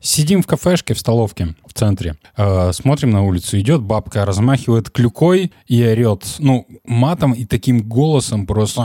[0.00, 2.16] Сидим в кафешке, в столовке в центре.
[2.36, 3.58] Э, смотрим на улицу.
[3.58, 8.80] Идет бабка, размахивает клюкой и орет, ну, матом и таким голосом просто...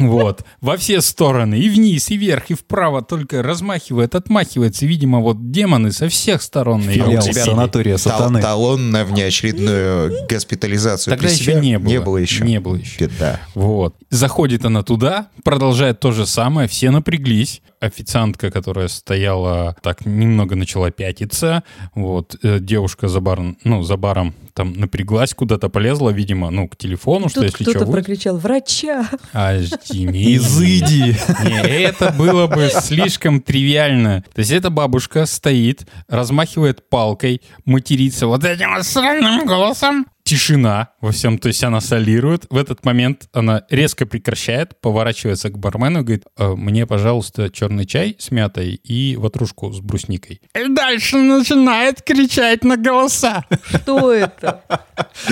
[0.00, 0.44] Вот.
[0.60, 1.58] Во все стороны.
[1.58, 3.02] И вниз, и вверх, и вправо.
[3.02, 4.86] Только размахивает, отмахивается.
[4.86, 6.82] Видимо, вот демоны со всех сторон.
[6.82, 8.40] Филиал санатория Тал- сатаны.
[8.42, 11.88] талон на внеочередную госпитализацию Тогда еще не было.
[11.90, 12.44] Не было еще.
[12.44, 13.08] Не было еще.
[13.18, 13.40] Да.
[13.54, 13.94] Вот.
[14.10, 17.62] Заходит она туда, продолжает то же самое, все напряглись.
[17.80, 21.62] Официантка, которая стояла, так немного начала пятиться.
[21.94, 22.34] Вот.
[22.42, 27.28] Э, Девушка за баром, ну, за баром там напряглась, куда-то полезла, видимо, ну, к телефону,
[27.28, 31.16] что Тут если кто-то что, прокричал «Врача!» А, жди, Изыди.
[31.44, 34.24] Не, это было бы слишком тривиально.
[34.34, 40.06] То есть эта бабушка стоит, размахивает палкой, матерится вот этим вот сраным голосом.
[40.24, 42.46] Тишина во всем, то есть она солирует.
[42.50, 47.84] В этот момент она резко прекращает, поворачивается к бармену и говорит, «Э, мне, пожалуйста, черный
[47.84, 50.40] чай с мятой и ватрушку с брусникой.
[50.54, 53.44] И дальше начинает кричать на голоса.
[53.68, 54.62] Что это?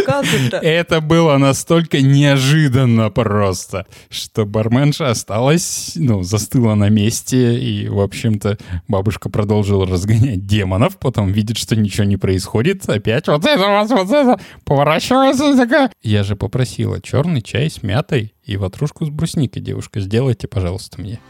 [0.05, 0.57] Как это?
[0.59, 8.59] Это было настолько неожиданно просто, что барменша осталась, ну, застыла на месте, и, в общем-то,
[8.89, 14.11] бабушка продолжила разгонять демонов, потом видит, что ничего не происходит, опять вот это вот, вот
[14.11, 14.41] это,
[14.83, 15.91] поворачивается такая.
[16.03, 21.21] Я же попросила черный чай с мятой и ватрушку с брусникой, девушка, сделайте, пожалуйста, мне.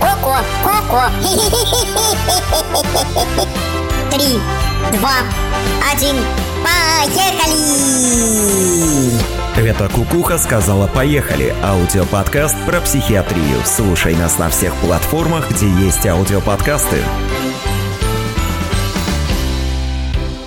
[0.00, 1.02] Коко, Коко.
[4.10, 4.38] Три,
[4.98, 5.18] два,
[5.92, 6.16] один,
[6.64, 8.08] поехали!
[9.58, 13.60] Это Кукуха сказала «Поехали»– аудиоподкаст про психиатрию.
[13.66, 17.02] Слушай нас на всех платформах, где есть аудиоподкасты.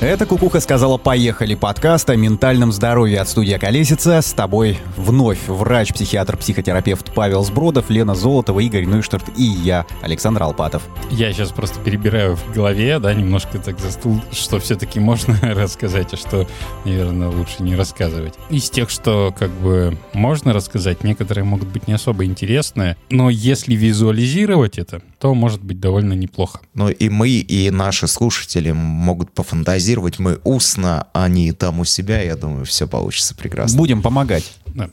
[0.01, 4.23] Это Кукуха сказала «Поехали» подкаст о ментальном здоровье от студии «Колесица».
[4.23, 10.41] С тобой вновь врач, психиатр, психотерапевт Павел Сбродов, Лена Золотова, Игорь Нойштарт и я, Александр
[10.41, 10.81] Алпатов.
[11.11, 16.17] Я сейчас просто перебираю в голове, да, немножко так застыл, что все-таки можно рассказать, а
[16.17, 16.47] что,
[16.83, 18.33] наверное, лучше не рассказывать.
[18.49, 23.75] Из тех, что как бы можно рассказать, некоторые могут быть не особо интересные, но если
[23.75, 26.61] визуализировать это, то может быть довольно неплохо.
[26.73, 30.17] Ну и мы, и наши слушатели могут пофантазировать.
[30.17, 32.23] Мы устно, а не там у себя.
[32.23, 33.77] Я думаю, все получится прекрасно.
[33.77, 34.51] Будем помогать.
[34.73, 34.89] Да.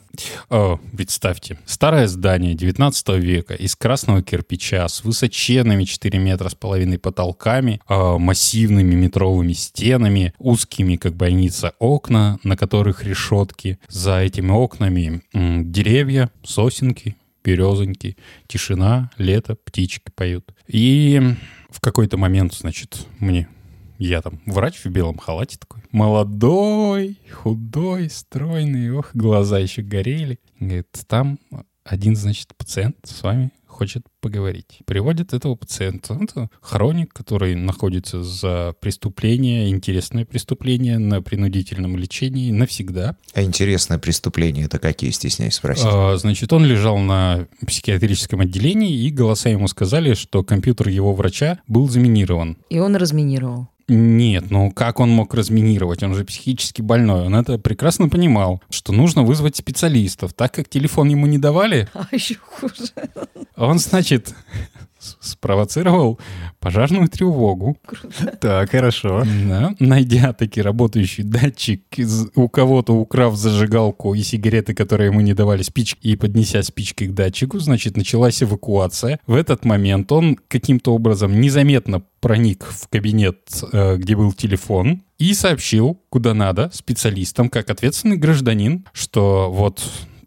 [0.49, 6.99] О, представьте, старое здание 19 века из красного кирпича с высоченными 4 метра с половиной
[6.99, 13.79] потолками, а, массивными метровыми стенами, узкими, как больница, окна, на которых решетки.
[13.87, 18.17] За этими окнами м, деревья, сосенки, березоньки,
[18.47, 20.53] тишина, лето, птички поют.
[20.67, 21.21] И
[21.69, 23.47] в какой-то момент, значит, мне
[23.97, 30.39] я там врач в белом халате такой, молодой, худой, стройный, ох, глаза еще горели.
[30.59, 31.37] Говорит, там
[31.83, 34.79] один, значит, пациент с вами хочет поговорить.
[34.85, 36.17] Приводит этого пациента.
[36.21, 43.15] Это хроник, который находится за преступление, интересное преступление на принудительном лечении навсегда.
[43.33, 45.85] А интересное преступление это какие, стесняюсь спросить?
[45.87, 51.59] А, Значит, он лежал на психиатрическом отделении, и голоса ему сказали, что компьютер его врача
[51.67, 52.57] был заминирован.
[52.69, 53.69] И он разминировал.
[53.89, 56.03] Нет, ну как он мог разминировать?
[56.03, 57.25] Он же психически больной.
[57.25, 60.33] Он это прекрасно понимал, что нужно вызвать специалистов.
[60.33, 62.91] Так как телефон ему не давали, А еще хуже.
[63.57, 64.33] он, значит,
[65.19, 66.19] спровоцировал
[66.59, 67.77] пожарную тревогу.
[68.39, 69.23] Так, хорошо.
[69.47, 75.33] Да, найдя таки работающий датчик, из- у кого-то украв зажигалку и сигареты, которые ему не
[75.33, 79.19] давали спички, и поднеся спичкой к датчику, значит, началась эвакуация.
[79.27, 83.37] В этот момент он каким-то образом незаметно проник в кабинет,
[83.71, 89.83] э, где был телефон, и сообщил, куда надо, специалистам, как ответственный гражданин, что вот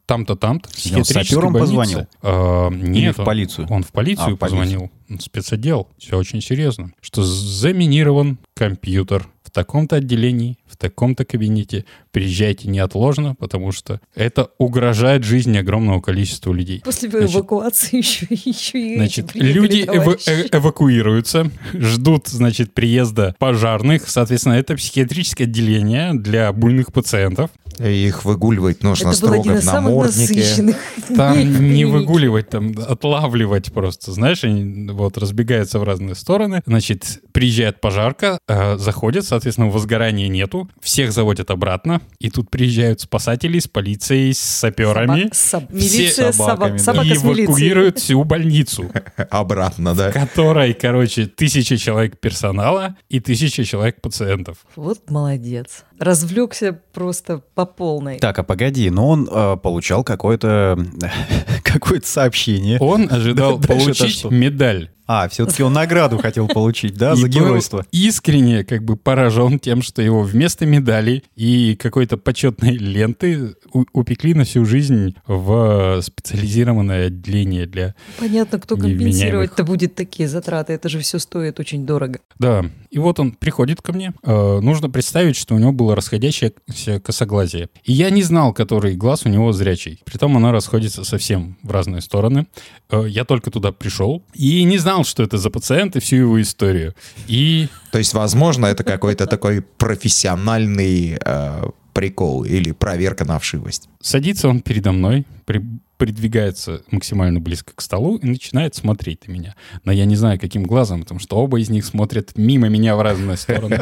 [0.06, 2.08] там-то, там-то, в он психиатрической сапером больнице.
[2.22, 2.80] позвонил?
[2.82, 3.66] Или нет, в он- полицию?
[3.70, 4.58] Он в полицию А, в полицию.
[4.60, 4.90] позвонил.
[5.20, 5.88] Спецотдел.
[5.98, 6.92] Все очень серьезно.
[7.00, 11.84] Что заминирован компьютер в таком-то отделении, в таком-то кабинете.
[12.10, 16.80] Приезжайте неотложно, потому что это угрожает жизни огромного количества людей.
[16.82, 20.28] После Значит, эвакуации еще, еще и Значит, люди эва- товарищи.
[20.30, 24.08] э- эвакуируются, ждут, значит, приезда пожарных.
[24.08, 27.50] Соответственно, это психиатрическое отделение для буйных пациентов.
[27.82, 30.76] Их выгуливать нужно Это строго один из в наморднике.
[31.16, 34.12] Там не выгуливать, там отлавливать просто.
[34.12, 36.62] Знаешь, они вот разбегаются в разные стороны.
[36.66, 40.68] Значит, приезжает пожарка, э, заходит, соответственно, возгорания нету.
[40.80, 42.00] Всех заводят обратно.
[42.18, 45.30] И тут приезжают спасатели с полицией, с саперами.
[45.32, 47.14] Соба- соб- Все Милиция, собаками, собак, да.
[47.14, 48.90] и эвакуируют всю больницу,
[49.30, 50.10] Обратно, да.
[50.10, 54.58] в которой, короче, тысяча человек персонала и тысяча человек пациентов.
[54.76, 55.84] Вот молодец.
[55.98, 58.18] Развлекся просто по полной.
[58.18, 60.78] Так, а погоди, но он э, получал какое-то
[61.62, 62.78] какое-то сообщение.
[62.80, 64.90] Он ожидал получить медаль.
[65.06, 67.84] А, все-таки он награду хотел получить, да, за геройство.
[67.92, 73.54] искренне как бы поражен тем, что его вместо медали и какой-то почетной ленты
[73.92, 77.94] упекли на всю жизнь в специализированное отделение для...
[78.18, 80.72] Понятно, кто компенсировать-то будет такие затраты.
[80.72, 82.20] Это же все стоит очень дорого.
[82.38, 84.12] Да, и вот он приходит ко мне.
[84.22, 87.68] Э, нужно представить, что у него было расходящееся косоглазие.
[87.84, 90.00] И я не знал, который глаз у него зрячий.
[90.04, 92.46] Притом она расходится совсем в разные стороны.
[92.90, 96.40] Э, я только туда пришел и не знал, что это за пациент и всю его
[96.40, 96.94] историю.
[97.26, 101.62] И То есть, возможно, это какой-то такой профессиональный э,
[101.92, 103.88] прикол или проверка на вшивость.
[104.00, 105.62] Садится он передо мной, при-
[105.96, 109.54] придвигается максимально близко к столу и начинает смотреть на меня.
[109.84, 113.02] Но я не знаю, каким глазом, потому что оба из них смотрят мимо меня в
[113.02, 113.80] разные стороны.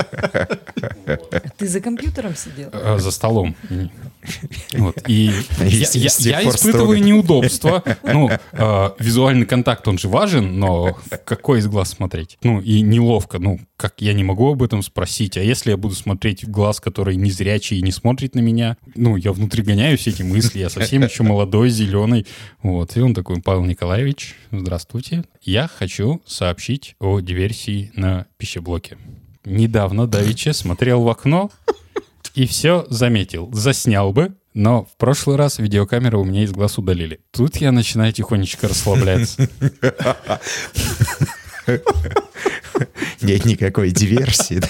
[1.56, 2.68] Ты за компьютером сидел?
[2.72, 3.56] э, за столом.
[4.74, 4.96] Вот.
[5.08, 6.98] И я, я- я испытываю строго.
[6.98, 7.82] неудобство.
[8.02, 12.38] Ну, э, визуальный контакт, он же важен, но в какой из глаз смотреть?
[12.42, 13.38] Ну, и неловко.
[13.38, 15.36] Ну, как я не могу об этом спросить.
[15.36, 18.76] А если я буду смотреть в глаз, который незрячий и не смотрит на меня?
[18.94, 20.58] Ну, я внутри гоняю все эти мысли.
[20.58, 22.26] Я совсем еще молодой, зеленый.
[22.62, 22.96] Вот.
[22.96, 25.24] И он такой, Павел Николаевич, здравствуйте.
[25.42, 28.98] Я хочу сообщить о диверсии на пищеблоке.
[29.44, 31.50] Недавно Давича смотрел в окно
[32.34, 33.50] и все заметил.
[33.52, 37.20] Заснял бы, но в прошлый раз видеокамеру у меня из глаз удалили.
[37.30, 39.48] Тут я начинаю тихонечко расслабляться.
[43.20, 44.60] Нет никакой диверсии.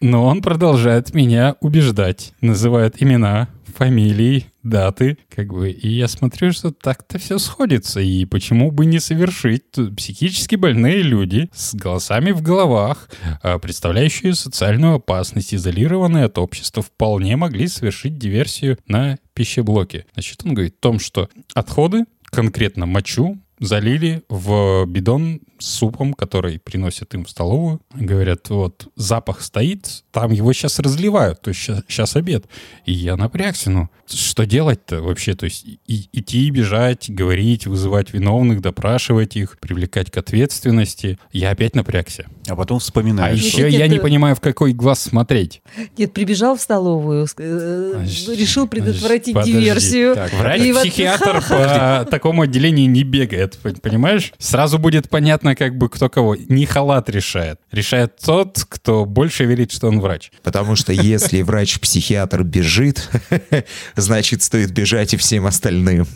[0.00, 2.32] Но он продолжает меня убеждать.
[2.40, 5.70] Называет имена, фамилии, даты, как бы.
[5.70, 8.00] И я смотрю, что так-то все сходится.
[8.00, 9.64] И почему бы не совершить?
[9.96, 13.10] Психически больные люди с голосами в головах,
[13.42, 20.06] а, представляющие социальную опасность, изолированные от общества, вполне могли совершить диверсию на пищеблоке.
[20.14, 26.58] Значит, он говорит о том, что отходы, конкретно мочу, залили в бидон с супом, который
[26.58, 27.80] приносят им в столовую.
[27.94, 32.44] Говорят, вот запах стоит, там его сейчас разливают, то есть сейчас, обед.
[32.86, 35.34] И я напрягся, ну, что делать-то вообще?
[35.34, 41.18] То есть и- идти, бежать, говорить, вызывать виновных, допрашивать их, привлекать к ответственности.
[41.32, 42.26] Я опять напрягся.
[42.48, 43.40] А потом А вспоминаешь.
[43.40, 45.62] еще Нет, я не понимаю, в какой глаз смотреть.
[45.96, 48.04] Нет, прибежал в столовую, э,
[48.36, 49.52] решил предотвратить подожди.
[49.52, 50.14] диверсию.
[50.14, 54.32] Так, И вот- врач-психиатр по такому отделению не бегает, пон- понимаешь?
[54.38, 56.36] Сразу будет понятно, как бы кто кого.
[56.36, 57.60] Не халат решает.
[57.70, 60.32] Решает тот, кто больше верит, что он врач.
[60.42, 63.10] Потому что если врач-психиатр бежит,
[63.96, 66.06] значит, стоит бежать и всем остальным.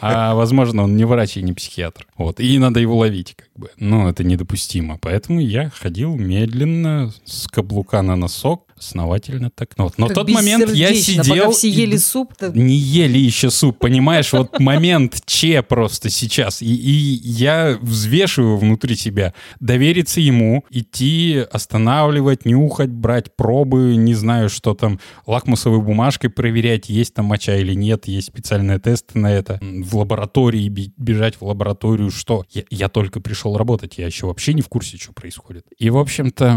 [0.00, 2.06] А, возможно, он не врач и не психиатр.
[2.18, 2.40] Вот.
[2.40, 3.70] И надо его ловить, бы.
[3.78, 4.98] Ну, это недопустимо.
[5.00, 9.70] Поэтому я ходил медленно, с каблука на носок, основательно так.
[9.78, 9.98] Ну, вот.
[9.98, 11.36] Но в Как тот момент я сидел...
[11.36, 14.32] Пока все ели суп, то не ели еще суп, понимаешь?
[14.32, 16.62] Вот момент че просто сейчас.
[16.62, 19.34] И, и я взвешиваю внутри себя.
[19.60, 27.14] Довериться ему, идти, останавливать, нюхать, брать пробы, не знаю, что там, лакмусовой бумажкой проверять, есть
[27.14, 29.58] там моча или нет, есть специальные тесты на это.
[29.62, 32.44] В лаборатории, бежать в лабораторию, что?
[32.50, 35.66] Я, я только пришел работать, я еще вообще не в курсе, что происходит.
[35.78, 36.56] И, в общем-то,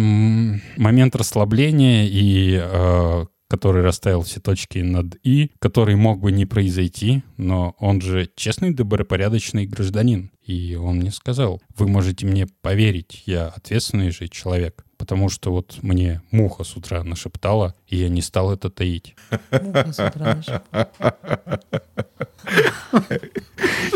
[0.77, 7.23] момент расслабления и э, который расставил все точки над «и», который мог бы не произойти,
[7.37, 10.31] но он же честный, добропорядочный гражданин.
[10.43, 15.79] И он мне сказал, вы можете мне поверить, я ответственный же человек, потому что вот
[15.81, 19.15] мне муха с утра нашептала, и я не стал это таить.
[19.49, 20.41] муха с утра.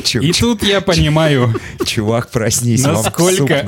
[0.03, 1.53] Чу- И тут я понимаю,
[1.85, 3.63] Чувак, проснись, насколько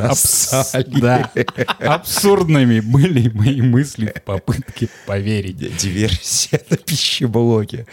[1.80, 5.58] абсурдными были мои мысли в попытке поверить.
[5.77, 7.86] Диверсия на пищеблоке.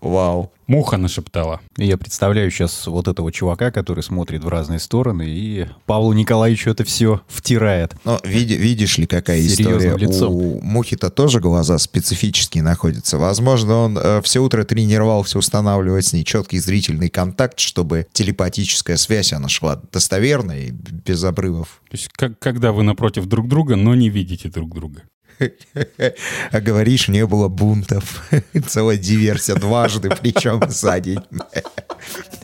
[0.00, 0.52] Вау.
[0.66, 1.60] Муха нашептала.
[1.76, 6.84] Я представляю сейчас вот этого чувака, который смотрит в разные стороны, и Павлу Николаевичу это
[6.84, 7.96] все втирает.
[8.04, 9.96] Но види- видишь ли, какая Серьезным история?
[9.96, 10.32] лицом.
[10.32, 13.18] У Мухи-то тоже глаза специфические находятся.
[13.18, 19.48] Возможно, он все утро тренировался устанавливать с ней четкий зрительный контакт, чтобы телепатическая связь, она
[19.48, 21.82] шла достоверно и без обрывов.
[21.90, 25.02] То есть, как, когда вы напротив друг друга, но не видите друг друга.
[26.52, 28.28] А говоришь, не было бунтов.
[28.66, 31.20] Целая диверсия дважды, причем за день.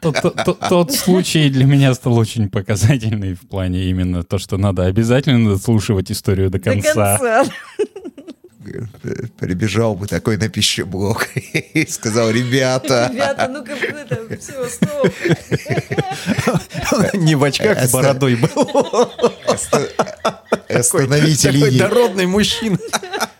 [0.00, 4.58] Тот, тот- тот- тот случай для меня стал очень показательный в плане именно то, что
[4.58, 7.16] надо обязательно дослушивать историю до До конца.
[7.18, 7.44] конца.
[9.38, 11.28] Прибежал бы такой на пищеблок
[11.74, 15.08] и сказал, ребята, Ребята, ну-ка, это, все, стоп.
[17.14, 18.48] Не в очках с бородой был.
[20.74, 21.78] Остановите Такой линию.
[21.78, 22.78] дородный мужчина.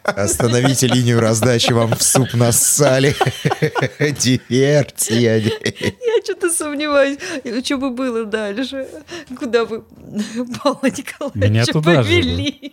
[0.03, 3.14] Остановите линию раздачи, вам в суп нассали.
[3.99, 5.37] Диверсия.
[5.38, 7.19] Я что-то сомневаюсь,
[7.64, 8.87] что бы было дальше.
[9.38, 9.83] Куда бы
[10.62, 12.73] Павла Николаевича Меня туда повели.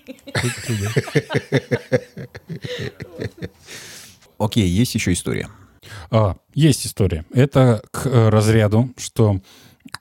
[4.38, 5.48] Окей, есть еще история.
[6.10, 7.26] А, есть история.
[7.34, 9.40] Это к разряду, что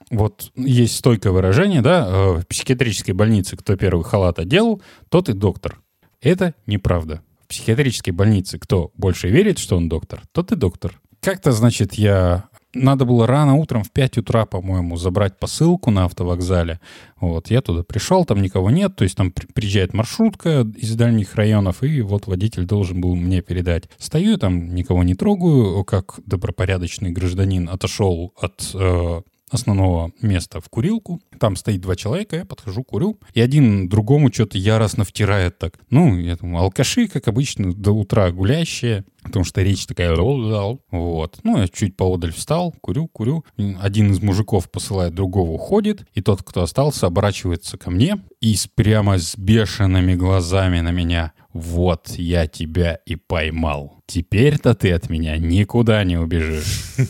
[0.09, 5.33] вот есть стойкое выражение, да, э, в психиатрической больнице кто первый халат одел, тот и
[5.33, 5.79] доктор.
[6.21, 7.21] Это неправда.
[7.45, 10.99] В психиатрической больнице кто больше верит, что он доктор, тот и доктор.
[11.21, 12.45] Как-то, значит, я...
[12.73, 16.79] Надо было рано утром в 5 утра, по-моему, забрать посылку на автовокзале.
[17.19, 21.35] Вот, я туда пришел, там никого нет, то есть там при- приезжает маршрутка из дальних
[21.35, 23.89] районов, и вот водитель должен был мне передать.
[23.97, 29.21] Стою там, никого не трогаю, как добропорядочный гражданин отошел от э,
[29.51, 31.21] основного места в курилку.
[31.39, 33.19] Там стоит два человека, я подхожу, курю.
[33.33, 35.79] И один другому что-то яростно втирает так.
[35.89, 39.05] Ну, я думаю, алкаши, как обычно, до утра гулящие.
[39.23, 40.15] Потому что речь такая...
[40.15, 41.39] Вот.
[41.43, 43.45] Ну, я чуть поодаль встал, курю, курю.
[43.79, 46.05] Один из мужиков посылает другого, уходит.
[46.13, 51.33] И тот, кто остался, оборачивается ко мне и с, прямо с бешеными глазами на меня.
[51.53, 54.01] Вот я тебя и поймал.
[54.05, 56.95] Теперь-то ты от меня никуда не убежишь.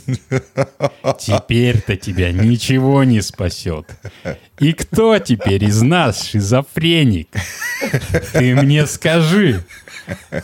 [1.19, 3.85] Теперь-то тебя ничего не спасет.
[4.61, 7.29] И кто теперь из нас шизофреник?
[8.31, 9.63] Ты мне скажи.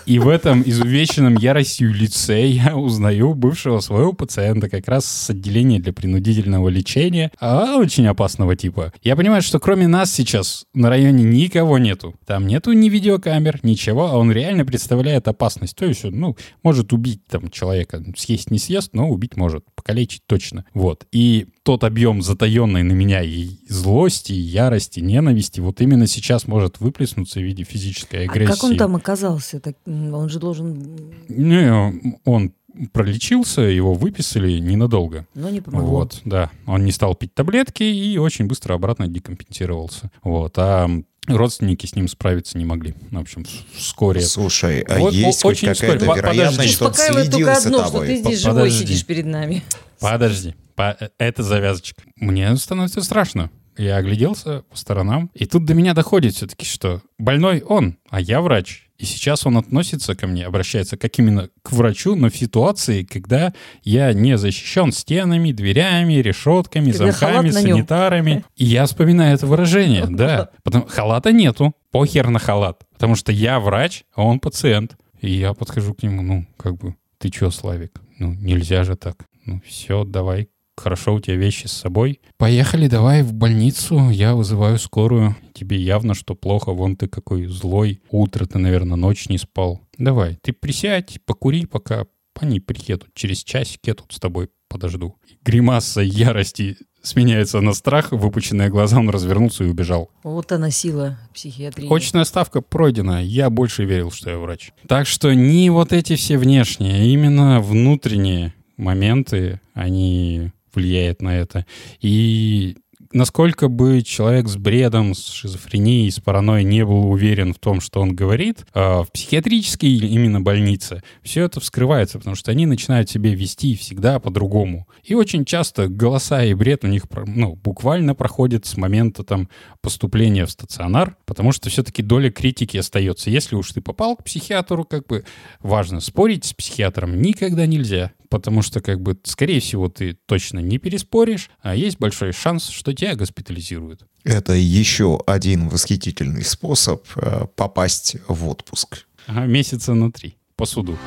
[0.06, 5.80] И в этом изувеченном яростью лице я узнаю бывшего своего пациента как раз с отделения
[5.80, 8.92] для принудительного лечения, а очень опасного типа.
[9.04, 12.16] Я понимаю, что кроме нас сейчас на районе никого нету.
[12.26, 15.76] Там нету ни видеокамер, ничего, а он реально представляет опасность.
[15.76, 18.04] То есть, он, ну, может убить там человека.
[18.16, 19.64] Съесть не съест, но убить может.
[19.76, 20.66] Покалечить точно.
[20.74, 21.06] Вот.
[21.12, 26.80] И тот объем затаенной на меня и злости, и ярости, ненависти вот именно сейчас может
[26.80, 28.54] выплеснуться в виде физической А агрессии.
[28.54, 29.60] как он там оказался?
[29.60, 31.12] Так, Он же должен...
[31.28, 32.54] Не, он
[32.94, 35.26] пролечился, его выписали ненадолго.
[35.34, 35.90] Ну, не помогло.
[35.90, 36.52] Вот, да.
[36.66, 40.12] Он не стал пить таблетки и очень быстро обратно декомпенсировался.
[40.24, 40.54] Вот.
[40.58, 40.90] А
[41.28, 42.94] родственники с ним справиться не могли.
[43.12, 44.22] В общем, вскоре.
[44.22, 46.22] Слушай, а Вот есть хоть очень какая-то вскоре.
[46.22, 46.74] Вероятность, подожди.
[46.74, 46.94] что он
[47.24, 48.08] следил только за одно, что тобой?
[48.08, 48.80] ты здесь По- живой подожди.
[48.86, 49.64] сидишь перед нами.
[50.00, 52.04] Подожди, по- это завязочка.
[52.16, 53.50] Мне становится страшно.
[53.78, 58.42] Я огляделся по сторонам, и тут до меня доходит все-таки, что больной он, а я
[58.42, 58.87] врач.
[58.98, 63.54] И сейчас он относится ко мне, обращается как именно к врачу, но в ситуации, когда
[63.84, 68.44] я не защищен стенами, дверями, решетками, Когда замками, санитарами.
[68.56, 70.50] И я вспоминаю это выражение, да.
[70.64, 72.84] Потому, халата нету, похер на халат.
[72.94, 74.98] Потому что я врач, а он пациент.
[75.22, 78.02] И я подхожу к нему, ну, как бы, ты чё, Славик?
[78.20, 79.26] Ну, нельзя же так.
[79.46, 82.20] Ну, все, давай, хорошо, у тебя вещи с собой.
[82.38, 85.36] Поехали, давай в больницу, я вызываю скорую.
[85.54, 88.02] Тебе явно, что плохо, вон ты какой злой.
[88.10, 89.82] Утро ты, наверное, ночь не спал.
[89.98, 92.06] Давай, ты присядь, покури, пока
[92.40, 93.10] они приедут.
[93.14, 95.16] Через часик я тут с тобой подожду.
[95.44, 100.12] Гримаса ярости сменяется на страх, выпученные глаза, он развернулся и убежал.
[100.24, 101.94] Вот она сила психиатрии.
[101.94, 103.24] Очная ставка пройдена.
[103.24, 104.72] Я больше верил, что я врач.
[104.88, 111.66] Так что не вот эти все внешние, а именно внутренние моменты, они влияют на это.
[112.00, 112.78] И
[113.18, 118.00] насколько бы человек с бредом, с шизофренией, с паранойей не был уверен в том, что
[118.00, 123.34] он говорит, а в психиатрической именно больнице все это вскрывается, потому что они начинают себя
[123.34, 124.88] вести всегда по-другому.
[125.04, 129.50] И очень часто голоса и бред у них ну, буквально проходят с момента там
[129.82, 133.30] поступления в стационар, потому что все-таки доля критики остается.
[133.30, 135.26] Если уж ты попал к психиатру, как бы
[135.62, 140.78] важно спорить с психиатром никогда нельзя, потому что как бы скорее всего ты точно не
[140.78, 144.06] переспоришь, а есть большой шанс, что тебя госпитализируют.
[144.24, 149.06] Это еще один восхитительный способ э, попасть в отпуск.
[149.28, 150.98] Ага, месяца на три по суду.